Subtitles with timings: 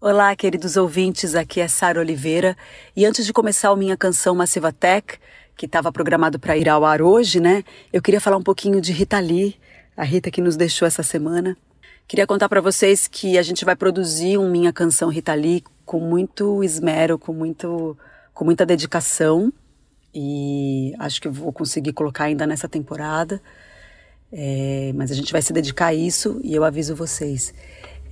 [0.00, 2.56] Olá, queridos ouvintes, aqui é Sara Oliveira.
[2.94, 5.18] E antes de começar a minha canção Massiva Tech,
[5.56, 7.64] que estava programado para ir ao ar hoje, né?
[7.92, 9.56] Eu queria falar um pouquinho de Rita Lee,
[9.96, 11.56] a Rita que nos deixou essa semana.
[12.06, 15.98] Queria contar para vocês que a gente vai produzir um minha canção Rita Lee com
[15.98, 17.98] muito esmero, com muito
[18.32, 19.52] com muita dedicação
[20.14, 23.42] e acho que vou conseguir colocar ainda nessa temporada.
[24.30, 27.52] É, mas a gente vai se dedicar a isso e eu aviso vocês.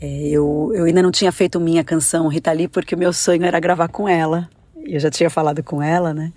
[0.01, 3.45] É, eu, eu ainda não tinha feito minha canção Rita Lee porque o meu sonho
[3.45, 4.49] era gravar com ela.
[4.85, 6.33] Eu já tinha falado com ela, né?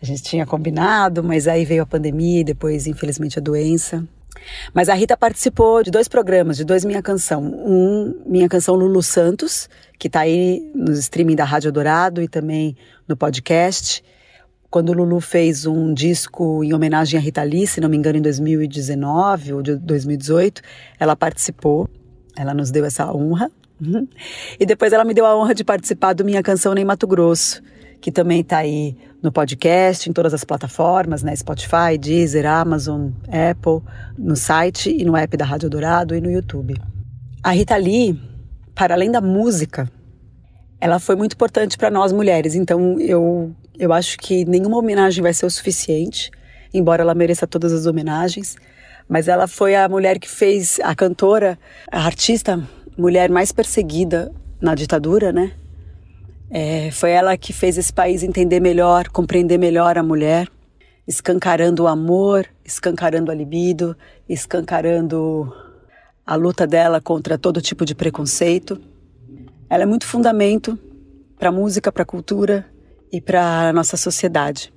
[0.00, 4.04] A gente tinha combinado, mas aí veio a pandemia e depois, infelizmente, a doença.
[4.72, 7.42] Mas a Rita participou de dois programas, de dois Minha Canção.
[7.42, 9.68] Um, Minha Canção Lulu Santos,
[9.98, 12.76] que está aí no streaming da Rádio Dourado e também
[13.08, 14.04] no podcast.
[14.70, 18.18] Quando o Lulu fez um disco em homenagem a Rita Lee, se não me engano,
[18.18, 20.62] em 2019 ou de 2018,
[21.00, 21.88] ela participou.
[22.38, 23.50] Ela nos deu essa honra.
[23.80, 24.06] Uhum.
[24.58, 27.60] E depois ela me deu a honra de participar do Minha Canção Nem Mato Grosso,
[28.00, 31.34] que também está aí no podcast, em todas as plataformas, né?
[31.34, 33.82] Spotify, Deezer, Amazon, Apple,
[34.16, 36.74] no site e no app da Rádio Dourado e no YouTube.
[37.42, 38.20] A Rita Lee,
[38.74, 39.90] para além da música,
[40.80, 42.54] ela foi muito importante para nós mulheres.
[42.54, 46.30] Então eu, eu acho que nenhuma homenagem vai ser o suficiente,
[46.72, 48.56] embora ela mereça todas as homenagens
[49.08, 51.58] mas ela foi a mulher que fez a cantora,
[51.90, 52.62] a artista,
[52.96, 55.52] mulher mais perseguida na ditadura, né?
[56.50, 60.48] É, foi ela que fez esse país entender melhor, compreender melhor a mulher,
[61.06, 63.96] escancarando o amor, escancarando a libido,
[64.28, 65.52] escancarando
[66.26, 68.78] a luta dela contra todo tipo de preconceito.
[69.70, 70.78] Ela é muito fundamento
[71.38, 72.66] para a música, para a cultura
[73.10, 74.72] e para a nossa sociedade.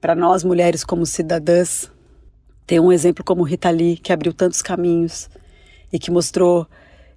[0.00, 1.90] Para nós mulheres como cidadãs
[2.66, 5.30] ter um exemplo como Rita Lee, que abriu tantos caminhos
[5.92, 6.66] e que mostrou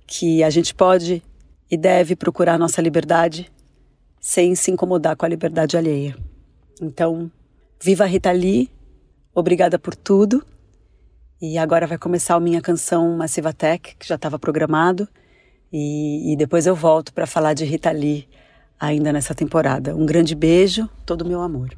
[0.05, 1.23] que a gente pode
[1.69, 3.51] e deve procurar nossa liberdade
[4.19, 6.15] sem se incomodar com a liberdade alheia.
[6.81, 7.31] Então,
[7.81, 8.69] viva Rita Lee,
[9.33, 10.43] obrigada por tudo.
[11.41, 15.07] E agora vai começar a minha canção Massiva Tech, que já estava programado.
[15.71, 18.27] E, e depois eu volto para falar de Rita Lee
[18.79, 19.95] ainda nessa temporada.
[19.95, 21.69] Um grande beijo, todo o meu amor.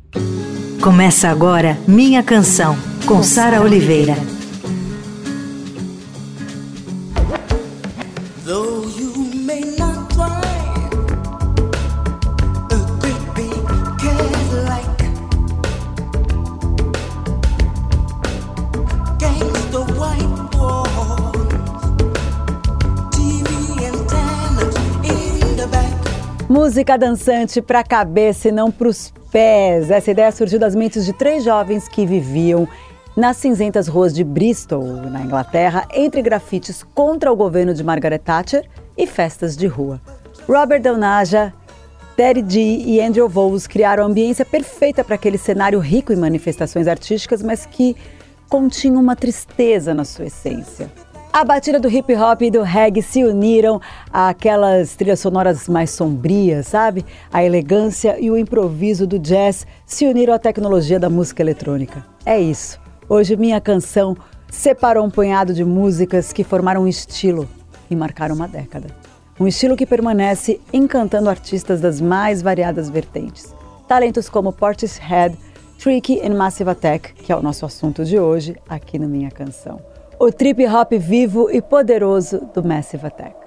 [0.81, 4.15] Começa agora Minha Canção, com Sara Oliveira.
[26.49, 29.89] Música dançante para a cabeça e não para os pés.
[29.89, 32.67] Essa ideia surgiu das mentes de três jovens que viviam
[33.15, 38.67] nas cinzentas ruas de Bristol, na Inglaterra, entre grafites contra o governo de Margaret Thatcher
[38.97, 40.01] e festas de rua.
[40.47, 41.53] Robert Donaja,
[42.15, 46.87] Terry D e Andrew Voles criaram a ambiência perfeita para aquele cenário rico em manifestações
[46.87, 47.95] artísticas, mas que
[48.49, 50.91] continha uma tristeza na sua essência.
[51.33, 53.79] A batida do hip hop e do reggae se uniram
[54.11, 57.05] àquelas trilhas sonoras mais sombrias, sabe?
[57.31, 62.05] A elegância e o improviso do jazz se uniram à tecnologia da música eletrônica.
[62.25, 62.81] É isso.
[63.13, 64.15] Hoje minha canção
[64.49, 67.45] separou um punhado de músicas que formaram um estilo
[67.89, 68.87] e marcaram uma década.
[69.37, 73.53] Um estilo que permanece encantando artistas das mais variadas vertentes.
[73.85, 75.37] Talentos como Portishead,
[75.77, 79.81] Tricky e Massive Attack, que é o nosso assunto de hoje aqui no Minha Canção
[80.21, 83.40] o trip hop vivo e poderoso do Massive Attack.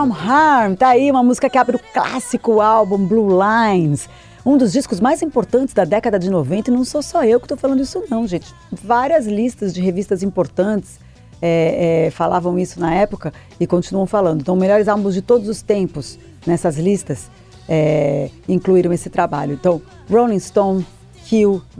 [0.00, 4.08] From Harm, tá aí uma música que abre o clássico álbum Blue Lines,
[4.46, 7.44] um dos discos mais importantes da década de 90, e não sou só eu que
[7.44, 8.54] estou falando isso não, gente.
[8.72, 10.98] Várias listas de revistas importantes
[11.42, 13.30] é, é, falavam isso na época
[13.60, 14.40] e continuam falando.
[14.40, 17.30] Então, melhores álbuns de todos os tempos nessas listas
[17.68, 19.52] é, incluíram esse trabalho.
[19.52, 20.86] Então, Rolling Stone,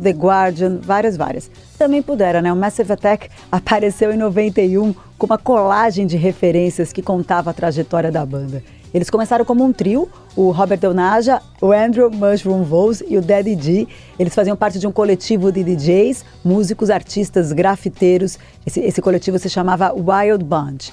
[0.00, 1.50] The Guardian, várias, várias.
[1.76, 2.52] Também puderam, né?
[2.52, 8.10] O Massive Attack apareceu em 91 com uma colagem de referências que contava a trajetória
[8.12, 8.62] da banda.
[8.92, 13.56] Eles começaram como um trio, o Robert Donaja, o Andrew Mushroom Voles e o Daddy
[13.60, 13.88] G.
[14.18, 18.38] Eles faziam parte de um coletivo de DJs, músicos, artistas, grafiteiros.
[18.66, 20.92] Esse, esse coletivo se chamava Wild Bunch.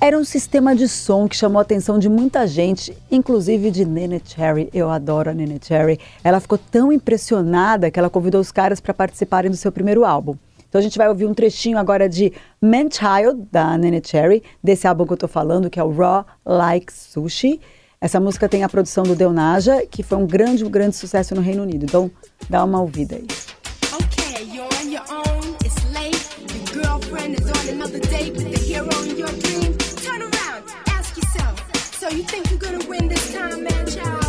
[0.00, 4.22] Era um sistema de som que chamou a atenção de muita gente, inclusive de Nene
[4.24, 4.70] Cherry.
[4.72, 5.98] Eu adoro a Nene Cherry.
[6.22, 10.36] Ela ficou tão impressionada que ela convidou os caras para participarem do seu primeiro álbum.
[10.68, 14.86] Então a gente vai ouvir um trechinho agora de Man Child, da Nene Cherry, desse
[14.86, 17.60] álbum que eu tô falando, que é o Raw Like Sushi.
[18.00, 21.34] Essa música tem a produção do Del Naja, que foi um grande, um grande sucesso
[21.34, 21.84] no Reino Unido.
[21.84, 22.08] Então
[22.48, 23.26] dá uma ouvida aí.
[23.94, 24.28] Okay,
[32.08, 34.27] so you think you're gonna win this time, man, child?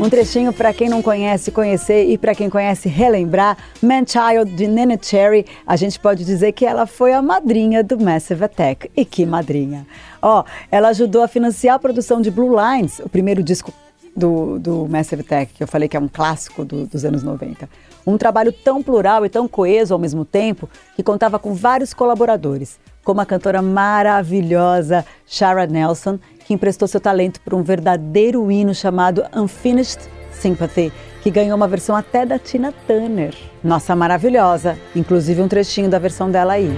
[0.00, 3.58] Um trechinho para quem não conhece conhecer e para quem conhece relembrar.
[3.82, 8.00] Man Child de Nene Cherry, a gente pode dizer que ela foi a madrinha do
[8.00, 8.90] Massive Attack.
[8.96, 9.86] E que madrinha!
[10.22, 13.74] Ó, ela ajudou a financiar a produção de Blue Lines, o primeiro disco
[14.16, 17.68] do, do Massive Attack, que eu falei que é um clássico do, dos anos 90.
[18.06, 22.78] Um trabalho tão plural e tão coeso ao mesmo tempo que contava com vários colaboradores,
[23.04, 29.24] como a cantora maravilhosa Shara Nelson, que emprestou seu talento para um verdadeiro hino chamado
[29.34, 30.00] Unfinished
[30.32, 30.92] Sympathy,
[31.22, 33.34] que ganhou uma versão até da Tina Turner.
[33.62, 34.78] Nossa, maravilhosa!
[34.96, 36.70] Inclusive um trechinho da versão dela aí.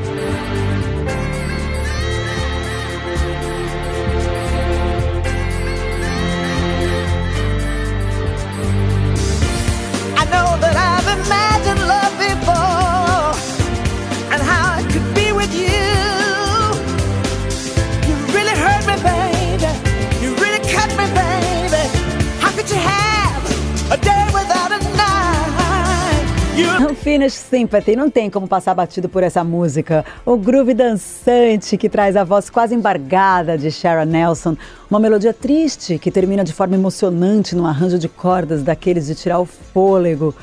[27.53, 30.07] Sympathy, não tem como passar batido por essa música.
[30.25, 34.57] O groove dançante que traz a voz quase embargada de Sharon Nelson,
[34.91, 39.39] uma melodia triste que termina de forma emocionante num arranjo de cordas daqueles de tirar
[39.39, 40.35] o fôlego.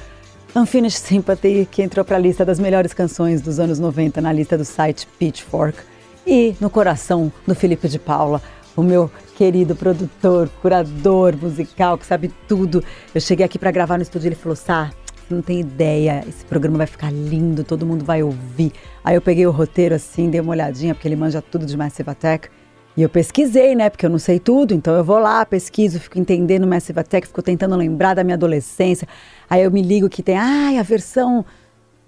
[0.56, 4.56] Unfinished Sympathy, que entrou para a lista das melhores canções dos anos 90 na lista
[4.56, 5.80] do site Pitchfork.
[6.28, 8.40] E no coração do Felipe de Paula,
[8.76, 12.84] o meu querido produtor, curador musical, que sabe tudo.
[13.16, 14.92] Eu cheguei aqui para gravar no estúdio e ele falou: Sá,
[15.34, 18.72] não tem ideia, esse programa vai ficar lindo, todo mundo vai ouvir.
[19.04, 22.10] Aí eu peguei o roteiro assim, dei uma olhadinha, porque ele manja tudo de Massive
[22.10, 22.50] Attack.
[22.98, 23.90] E eu pesquisei, né?
[23.90, 27.42] Porque eu não sei tudo, então eu vou lá, pesquiso, fico entendendo Massive Attack, fico
[27.42, 29.08] tentando lembrar da minha adolescência.
[29.50, 31.46] Aí eu me ligo que tem, ai, a versão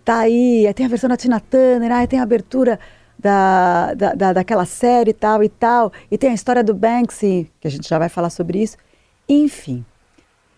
[0.03, 2.79] tá aí, aí tem a versão da Tina Turner, aí tem a abertura
[3.17, 7.67] da, da, da, daquela série tal e tal, e tem a história do Banksy, que
[7.67, 8.75] a gente já vai falar sobre isso.
[9.29, 9.85] Enfim,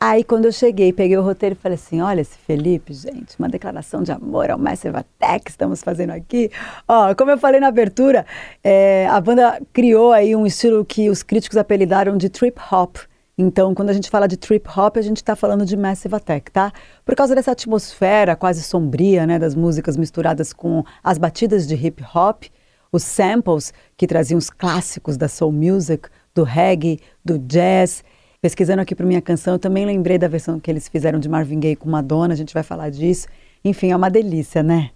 [0.05, 3.47] Aí quando eu cheguei, peguei o roteiro e falei assim, olha esse Felipe, gente, uma
[3.47, 6.51] declaração de amor ao Massive Attack que estamos fazendo aqui.
[6.85, 8.25] Ó, como eu falei na abertura,
[8.61, 12.97] é, a banda criou aí um estilo que os críticos apelidaram de trip hop.
[13.37, 16.51] Então, quando a gente fala de trip hop, a gente está falando de Massive Attack,
[16.51, 16.73] tá?
[17.05, 22.03] Por causa dessa atmosfera quase sombria, né, das músicas misturadas com as batidas de hip
[22.13, 22.43] hop,
[22.91, 28.03] os samples que traziam os clássicos da soul music, do reggae, do jazz
[28.43, 31.61] Pesquisando aqui para minha canção, eu também lembrei da versão que eles fizeram de Marvin
[31.61, 33.25] Gaye com Madonna, a gente vai falar disso.
[33.63, 34.89] Enfim, é uma delícia, né?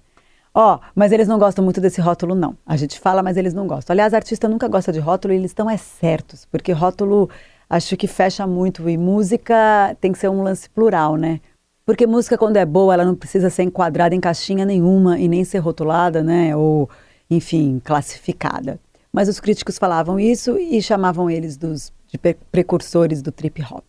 [0.54, 2.58] Ó, oh, mas eles não gostam muito desse rótulo, não.
[2.66, 3.94] A gente fala, mas eles não gostam.
[3.94, 7.30] Aliás, artista nunca gosta de rótulo e eles estão é certos, porque rótulo
[7.70, 11.40] acho que fecha muito e música tem que ser um lance plural, né?
[11.86, 15.46] Porque música, quando é boa, ela não precisa ser enquadrada em caixinha nenhuma e nem
[15.46, 16.54] ser rotulada, né?
[16.54, 16.90] Ou,
[17.32, 18.78] enfim, classificada.
[19.10, 22.18] Mas os críticos falavam isso e chamavam eles dos de
[22.52, 23.84] precursores do trip hop.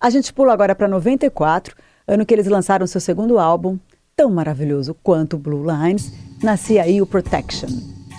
[0.00, 1.76] A gente pula agora para 94,
[2.06, 3.78] ano que eles lançaram seu segundo álbum,
[4.16, 7.70] tão maravilhoso quanto Blue Lines, nascia aí o Protection.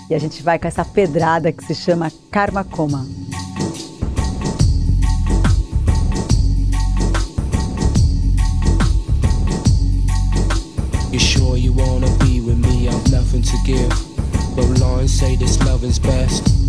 [0.09, 3.05] E a gente vai com essa pedrada que se chama Karma Coma.
[11.11, 12.87] You sure you wanna be with me?
[12.87, 14.13] I've nothing to give.
[15.07, 16.62] Say this love is best.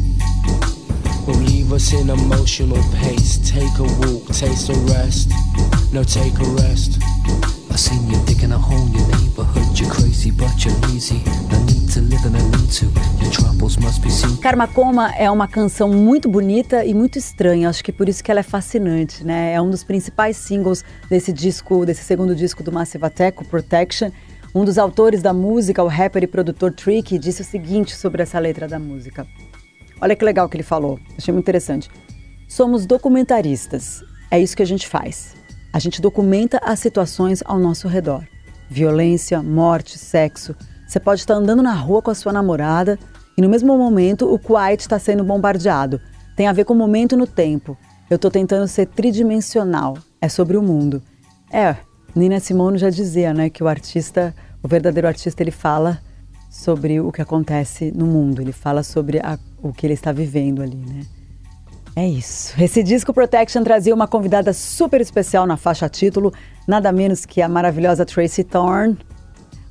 [1.27, 3.39] Will leave us in emotional pace.
[3.39, 5.31] Take a walk, taste a rest.
[5.93, 6.99] No, take a rest.
[7.71, 9.79] I seen you digging a hole in your neighborhood.
[9.79, 11.23] You're crazy, but you're lazy.
[11.51, 12.87] No need to live in a need to.
[13.21, 14.37] Your troubles must be seen.
[14.37, 17.69] Karma Coma é uma canção muito bonita e muito estranha.
[17.69, 19.55] Acho que por isso que ela é fascinante, né?
[19.55, 24.11] É um dos principais singles desse disco, desse segundo disco do Massive Attack, o Protection.
[24.55, 28.39] Um dos autores da música, o rapper e produtor Tricky, disse o seguinte sobre essa
[28.39, 29.27] letra da música.
[30.01, 31.91] Olha que legal que ele falou, achei muito interessante.
[32.49, 35.35] Somos documentaristas, é isso que a gente faz.
[35.73, 38.25] A gente documenta as situações ao nosso redor:
[38.69, 40.55] violência, morte, sexo.
[40.87, 42.99] Você pode estar andando na rua com a sua namorada
[43.37, 46.01] E no mesmo momento, o Quiet está sendo bombardeado.
[46.37, 47.77] Tem a ver com o momento no tempo.
[48.09, 49.99] Eu estou tentando ser tridimensional.
[50.21, 51.03] É sobre o mundo.
[51.51, 51.75] É,
[52.15, 54.33] Nina Simone já dizia, né, que o artista,
[54.63, 56.01] o verdadeiro artista, ele fala
[56.49, 58.41] sobre o que acontece no mundo.
[58.41, 61.01] Ele fala sobre a, o que ele está vivendo ali, né?
[61.97, 62.61] É isso.
[62.61, 66.33] Esse disco Protection trazia uma convidada super especial na faixa título,
[66.69, 68.99] nada menos que a maravilhosa Tracy Thorn,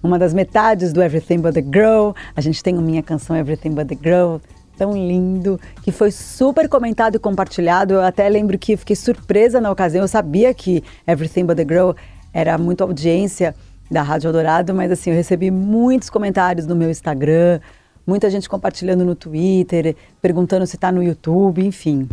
[0.02, 2.12] uma das metades do Everything But The Girl.
[2.36, 4.38] A gente tem a minha canção Everything But The Girl,
[4.78, 7.94] tão lindo, que foi super comentado e compartilhado.
[7.94, 10.04] Eu até lembro que fiquei surpresa na ocasião.
[10.04, 11.92] Eu sabia que Everything But The Girl
[12.34, 13.54] era muito audiência
[13.92, 17.60] da Rádio Eldorado, mas assim, eu recebi muitos comentários no meu Instagram,
[18.06, 22.08] muita gente compartilhando no Twitter, perguntando se está no YouTube, enfim.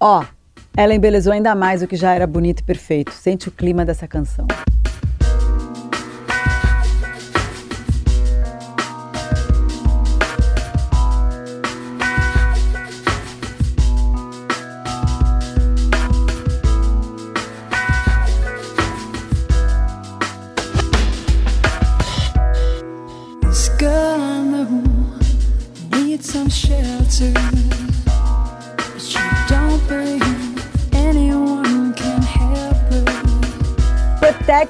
[0.00, 0.24] Ó,
[0.76, 3.12] ela embelezou ainda mais o que já era bonito e perfeito.
[3.12, 4.46] Sente o clima dessa canção.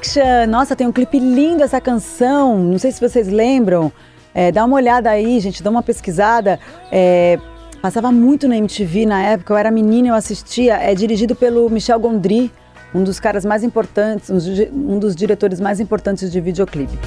[0.03, 2.59] Protection, nossa, tem um clipe lindo essa canção.
[2.59, 3.93] Não sei se vocês lembram.
[4.35, 6.59] É, dá uma olhada aí, gente, dá uma pesquisada.
[6.91, 7.39] É,
[7.81, 10.75] passava muito na MTV na época, eu era menina, eu assistia.
[10.75, 12.51] É dirigido pelo Michel Gondry,
[12.93, 16.99] um dos caras mais importantes, um dos diretores mais importantes de videoclipe.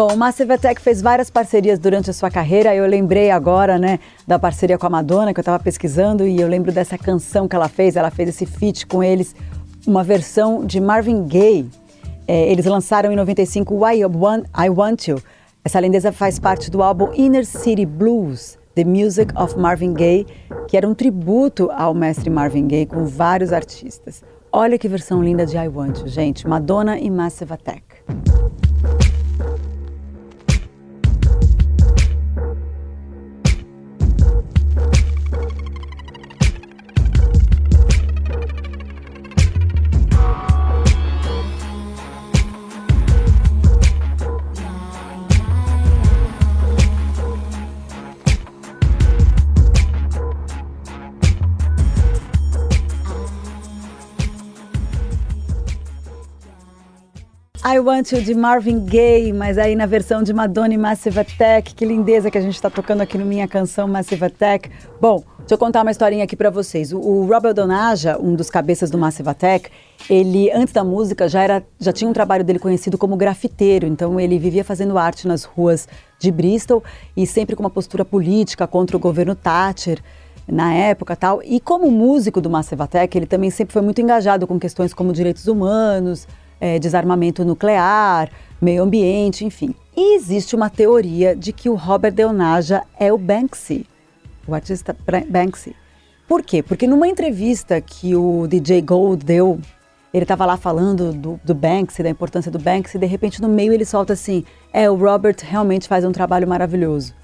[0.00, 2.74] Bom, Massive Attack fez várias parcerias durante a sua carreira.
[2.74, 6.48] Eu lembrei agora, né, da parceria com a Madonna, que eu estava pesquisando, e eu
[6.48, 7.96] lembro dessa canção que ela fez.
[7.96, 9.36] Ela fez esse feat com eles,
[9.86, 11.68] uma versão de Marvin Gaye.
[12.26, 15.22] É, eles lançaram em 95 Why I Want, I Want You.
[15.62, 20.26] Essa lindeza faz parte do álbum Inner City Blues, The Music of Marvin Gaye,
[20.66, 24.24] que era um tributo ao mestre Marvin Gaye com vários artistas.
[24.50, 26.48] Olha que versão linda de I Want You, gente.
[26.48, 27.82] Madonna e Massive Attack.
[57.72, 61.72] I Want You de Marvin Gaye, mas aí na versão de Madonna e Massive Attack.
[61.72, 64.68] Que lindeza que a gente está tocando aqui no Minha Canção Massive Attack.
[65.00, 66.92] Bom, deixa eu contar uma historinha aqui para vocês.
[66.92, 69.70] O, o Robert Donaja, um dos cabeças do Massive Attack,
[70.08, 73.86] ele, antes da música, já, era, já tinha um trabalho dele conhecido como grafiteiro.
[73.86, 75.86] Então ele vivia fazendo arte nas ruas
[76.18, 76.82] de Bristol
[77.16, 80.00] e sempre com uma postura política contra o governo Thatcher
[80.44, 81.40] na época tal.
[81.44, 85.12] E como músico do Massive Attack, ele também sempre foi muito engajado com questões como
[85.12, 86.26] direitos humanos,
[86.60, 89.74] é, desarmamento nuclear, meio ambiente, enfim.
[89.96, 93.86] E existe uma teoria de que o Robert Deonaja é o Banksy,
[94.46, 94.96] o artista
[95.28, 95.74] Banksy.
[96.28, 96.62] Por quê?
[96.62, 99.58] Porque numa entrevista que o DJ Gold deu,
[100.14, 103.48] ele estava lá falando do, do Banksy, da importância do Banksy, e de repente no
[103.48, 107.14] meio ele solta assim: É, o Robert realmente faz um trabalho maravilhoso.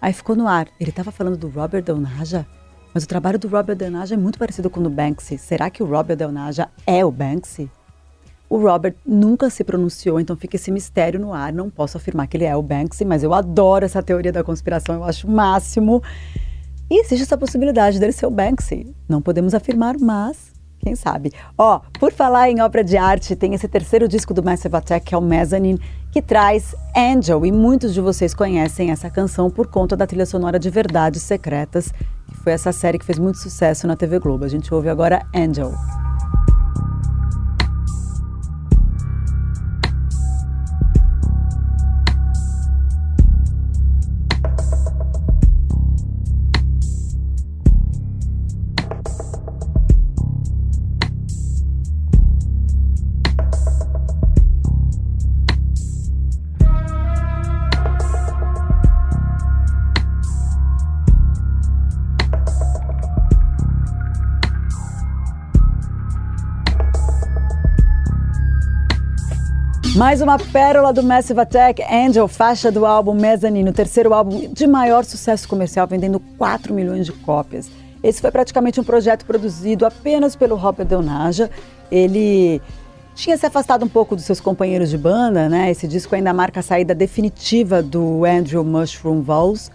[0.00, 0.68] Aí ficou no ar.
[0.78, 2.46] Ele estava falando do Robert Deonaja?
[2.92, 5.36] Mas o trabalho do Robert Deonaja é muito parecido com o do Banksy.
[5.36, 7.70] Será que o Robert Deonaja é o Banksy?
[8.54, 11.52] O Robert nunca se pronunciou, então fica esse mistério no ar.
[11.52, 14.94] Não posso afirmar que ele é o Banksy, mas eu adoro essa teoria da conspiração,
[14.94, 16.00] eu acho o máximo.
[16.88, 18.94] E existe essa possibilidade dele ser o Banksy.
[19.08, 21.32] Não podemos afirmar, mas quem sabe.
[21.58, 25.16] Ó, por falar em obra de arte, tem esse terceiro disco do Massive Attack, que
[25.16, 25.80] é o Mezzanine,
[26.12, 27.44] que traz Angel.
[27.44, 31.90] E muitos de vocês conhecem essa canção por conta da trilha sonora de Verdades Secretas,
[31.90, 34.44] que foi essa série que fez muito sucesso na TV Globo.
[34.44, 35.72] A gente ouve agora Angel.
[70.04, 74.66] Mais uma pérola do Massive Attack, Angel, faixa do álbum Mezzanine, o terceiro álbum de
[74.66, 77.70] maior sucesso comercial, vendendo 4 milhões de cópias.
[78.02, 81.50] Esse foi praticamente um projeto produzido apenas pelo Robert Del Naja.
[81.90, 82.60] Ele
[83.14, 85.70] tinha se afastado um pouco dos seus companheiros de banda, né?
[85.70, 89.70] Esse disco ainda marca a saída definitiva do Andrew Mushroom Walls.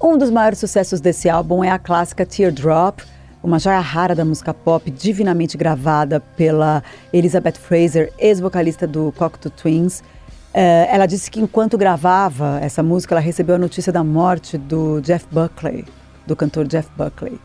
[0.00, 3.00] Um dos maiores sucessos desse álbum é a clássica Teardrop,
[3.44, 6.82] uma joia rara da música pop, divinamente gravada pela
[7.12, 10.00] Elizabeth Fraser, ex-vocalista do Cocteau Twins.
[10.00, 14.98] Uh, ela disse que enquanto gravava essa música, ela recebeu a notícia da morte do
[15.02, 15.84] Jeff Buckley,
[16.26, 17.38] do cantor Jeff Buckley,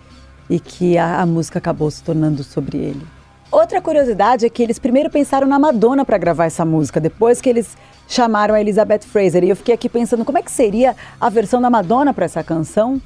[0.50, 3.06] e que a, a música acabou se tornando sobre ele.
[3.52, 7.50] Outra curiosidade é que eles primeiro pensaram na Madonna para gravar essa música, depois que
[7.50, 7.76] eles
[8.08, 9.44] chamaram a Elizabeth Fraser.
[9.44, 12.44] E eu fiquei aqui pensando como é que seria a versão da Madonna para essa
[12.44, 13.02] canção.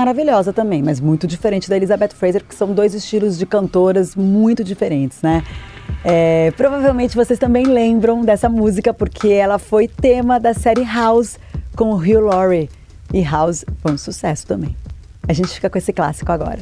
[0.00, 4.64] Maravilhosa também, mas muito diferente da Elizabeth Fraser, porque são dois estilos de cantoras muito
[4.64, 5.44] diferentes, né?
[6.02, 11.38] É, provavelmente vocês também lembram dessa música porque ela foi tema da série House
[11.76, 12.70] com o Hugh Laurie.
[13.12, 14.74] E House foi um sucesso também.
[15.28, 16.60] A gente fica com esse clássico agora.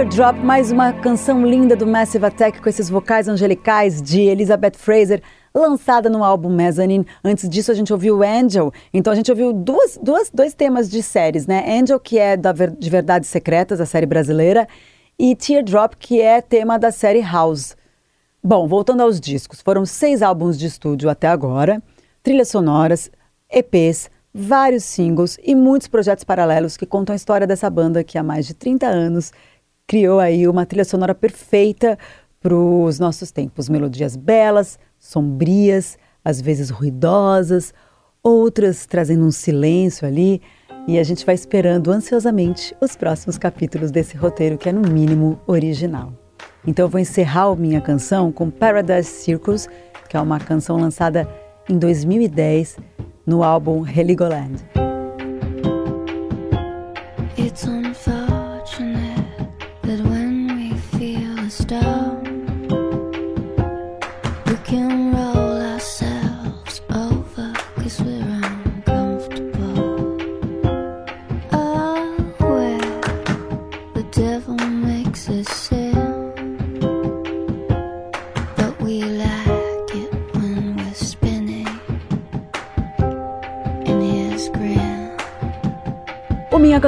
[0.00, 5.22] Teardrop, mais uma canção linda do Massive Attack com esses vocais angelicais de Elizabeth Fraser,
[5.54, 7.06] lançada no álbum Mezzanine.
[7.22, 8.72] Antes disso, a gente ouviu Angel.
[8.94, 11.78] Então, a gente ouviu duas, duas, dois temas de séries, né?
[11.78, 14.66] Angel, que é da, de Verdades Secretas, a série brasileira,
[15.18, 17.76] e Teardrop, que é tema da série House.
[18.42, 21.82] Bom, voltando aos discos, foram seis álbuns de estúdio até agora,
[22.22, 23.10] trilhas sonoras,
[23.50, 28.22] EPs, vários singles e muitos projetos paralelos que contam a história dessa banda que há
[28.22, 29.32] mais de 30 anos
[29.90, 31.98] criou aí uma trilha sonora perfeita
[32.40, 33.68] para os nossos tempos.
[33.68, 37.74] Melodias belas, sombrias, às vezes ruidosas,
[38.22, 40.40] outras trazendo um silêncio ali.
[40.86, 45.40] E a gente vai esperando ansiosamente os próximos capítulos desse roteiro que é, no mínimo,
[45.44, 46.12] original.
[46.64, 49.68] Então eu vou encerrar minha canção com Paradise Circus,
[50.08, 51.28] que é uma canção lançada
[51.68, 52.76] em 2010
[53.26, 54.89] no álbum Heligoland.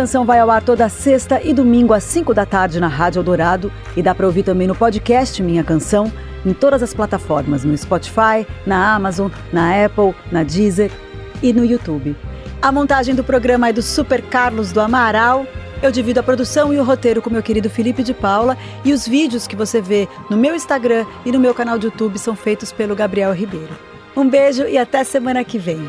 [0.02, 3.72] Canção vai ao ar toda sexta e domingo às 5 da tarde na Rádio Eldorado
[3.96, 6.12] e dá para ouvir também no podcast Minha Canção,
[6.44, 10.90] em todas as plataformas, no Spotify, na Amazon, na Apple, na Deezer
[11.40, 12.16] e no YouTube.
[12.60, 15.46] A montagem do programa é do Super Carlos do Amaral.
[15.80, 19.06] Eu divido a produção e o roteiro com meu querido Felipe de Paula e os
[19.06, 22.72] vídeos que você vê no meu Instagram e no meu canal de YouTube são feitos
[22.72, 23.78] pelo Gabriel Ribeiro.
[24.16, 25.88] Um beijo e até semana que vem.